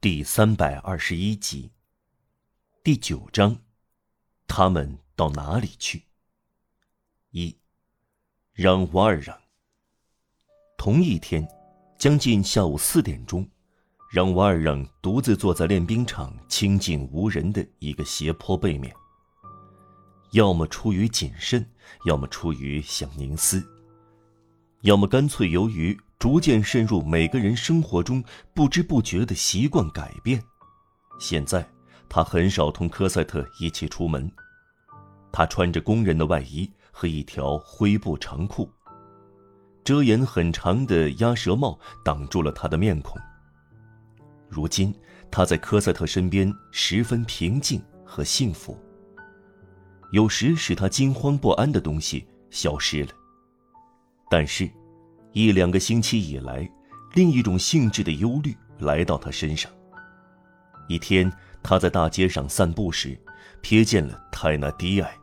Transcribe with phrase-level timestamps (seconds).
[0.00, 1.72] 第三百二十一集，
[2.84, 3.58] 第九章，
[4.46, 6.04] 他们到哪里去？
[7.32, 7.58] 一，
[8.52, 9.36] 让瓦尔让。
[10.76, 11.44] 同一天，
[11.98, 13.44] 将近下午四点钟，
[14.08, 18.94] 让瓦尔让独自坐在练兵场清静无人的一个斜坡背面。
[20.30, 21.68] 要么出于谨慎，
[22.04, 23.68] 要么出于想凝思，
[24.82, 28.22] 要么干脆由于逐渐渗入每个人生活中
[28.52, 30.42] 不知不觉的习惯改变。
[31.20, 31.66] 现在
[32.08, 34.30] 他很少同科赛特一起出门，
[35.32, 38.68] 他穿着工人的外衣和一条灰布长裤，
[39.84, 43.20] 遮掩很长的鸭舌帽挡住了他的面孔。
[44.48, 44.94] 如今
[45.30, 48.76] 他在科赛特身边十分平静和幸福。
[50.10, 53.10] 有时使他惊慌不安的东西消失了，
[54.30, 54.70] 但是，
[55.38, 56.68] 一两个星期以来，
[57.14, 59.70] 另一种性质的忧虑来到他身上。
[60.88, 63.16] 一天，他在大街上散步时，
[63.62, 65.16] 瞥见了泰纳迪埃。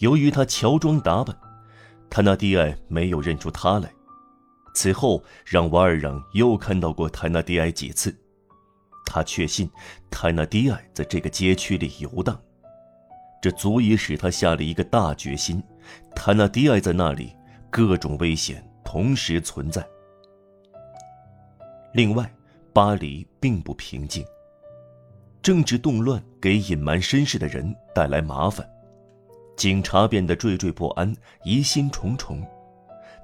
[0.00, 1.36] 由于他乔装打扮，
[2.10, 3.88] 泰纳迪埃没有认出他来。
[4.74, 8.12] 此后，让瓦尔让又看到过泰纳迪埃几次，
[9.06, 9.70] 他确信
[10.10, 12.36] 泰纳迪埃在这个街区里游荡。
[13.40, 15.62] 这足以使他下了一个大决心：
[16.16, 17.32] 泰纳迪埃在那里，
[17.70, 18.60] 各种危险
[18.92, 19.82] 同时存在。
[21.94, 22.30] 另外，
[22.74, 24.22] 巴黎并不平静，
[25.40, 28.68] 政治动乱给隐瞒身世的人带来麻烦，
[29.56, 31.10] 警察变得惴惴不安、
[31.42, 32.46] 疑心重重，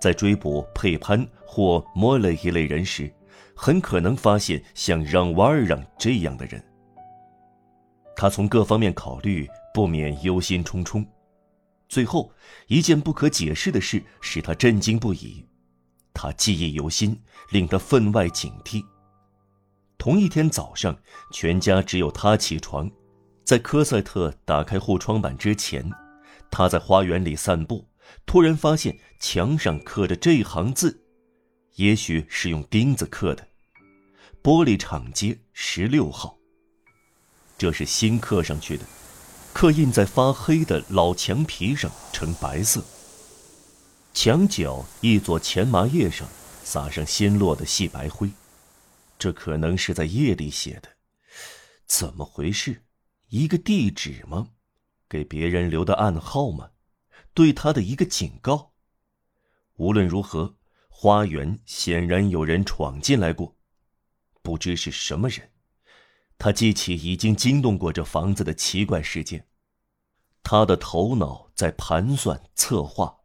[0.00, 3.12] 在追捕佩潘或莫雷一类人时，
[3.54, 6.64] 很可能发现像让瓦尔让这样的人。
[8.16, 9.46] 他从各方面考虑。
[9.74, 11.06] 不免忧心忡忡，
[11.88, 12.32] 最后
[12.66, 15.46] 一件不可解释的事使他震惊不已，
[16.18, 17.16] 他记忆犹新，
[17.50, 18.84] 令他分外警惕。
[19.96, 20.98] 同一天早上，
[21.30, 22.90] 全家只有他起床，
[23.44, 25.88] 在科赛特打开护窗板之前，
[26.50, 27.86] 他在花园里散步，
[28.26, 31.04] 突然发现墙上刻着这行字，
[31.76, 33.46] 也许是用钉子刻的
[34.42, 36.36] ：“玻璃厂街十六号。”
[37.56, 38.84] 这是新刻上去的。
[39.52, 42.82] 刻印在发黑的老墙皮上，呈白色。
[44.20, 46.28] 墙角一撮前麻叶上
[46.64, 48.28] 撒上新落的细白灰，
[49.16, 50.88] 这可能是在夜里写的。
[51.86, 52.82] 怎么回事？
[53.28, 54.48] 一个地址吗？
[55.08, 56.70] 给别人留的暗号吗？
[57.32, 58.72] 对他的一个警告？
[59.74, 60.56] 无论如何，
[60.88, 63.56] 花园显然有人闯进来过，
[64.42, 65.52] 不知是什么人。
[66.38, 69.46] 他记起已经惊动过这房子的奇怪事件。
[70.42, 73.17] 他的头脑在盘算策划，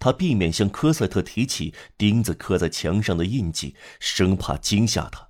[0.00, 5.28] 他避免向科赛特提起钉子刻在墙上的印记，生怕惊吓他。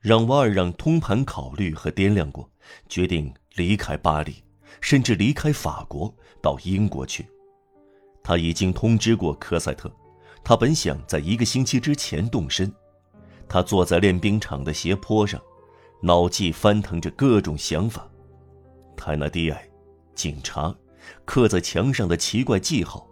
[0.00, 2.50] 让瓦尔让通盘考虑和掂量过，
[2.88, 4.42] 决定离开巴黎，
[4.80, 7.28] 甚至离开法国，到英国去。
[8.22, 9.94] 他已经通知过科赛特，
[10.42, 12.72] 他本想在一个星期之前动身。
[13.46, 15.38] 他坐在练兵场的斜坡上，
[16.00, 18.10] 脑际翻腾着各种想法。
[18.96, 19.68] 泰纳迪埃。
[20.14, 20.74] 警察，
[21.24, 23.08] 刻在墙上的奇怪记号，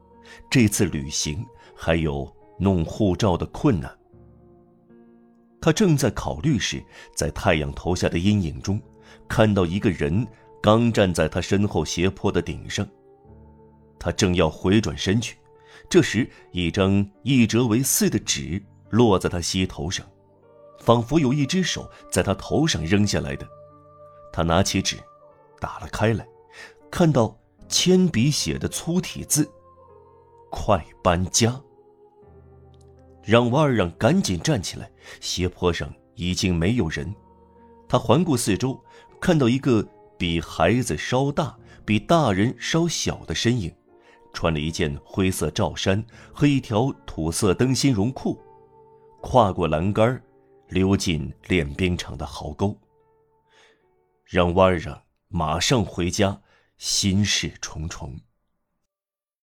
[0.50, 1.44] 这次旅行
[1.74, 3.90] 还有弄护照的困难。
[5.60, 6.82] 他正在考虑时，
[7.14, 8.80] 在太阳投下的阴影中，
[9.28, 10.26] 看到一个人
[10.62, 12.86] 刚站在他身后斜坡的顶上。
[13.98, 15.36] 他正要回转身去，
[15.90, 20.06] 这时一张一折为四的纸落在他膝头上，
[20.78, 23.46] 仿佛有一只手在他头上扔下来的。
[24.32, 24.96] 他拿起纸，
[25.58, 26.26] 打了开来。
[26.90, 27.36] 看到
[27.68, 29.50] 铅笔写的粗体字
[30.50, 31.60] ：“快搬家。”
[33.22, 34.90] 让瓦尔让赶紧站起来。
[35.20, 37.14] 斜坡上已经没有人。
[37.88, 38.78] 他环顾四周，
[39.20, 39.86] 看到一个
[40.16, 43.74] 比孩子稍大、比大人稍小的身影，
[44.32, 48.38] 穿了一件灰色罩衫和一条土色灯芯绒裤，
[49.20, 50.22] 跨过栏杆，
[50.68, 52.76] 溜进练兵场的壕沟。
[54.24, 56.40] 让瓦尔让马上回家。
[56.78, 58.16] 心事重重。